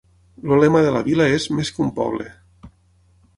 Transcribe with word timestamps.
El 0.45 0.53
lema 0.63 0.81
de 0.85 0.93
la 0.95 1.01
vila 1.09 1.27
és 1.35 1.45
"Més 1.59 1.71
que 1.77 1.85
un 1.85 1.93
poble". 2.01 2.27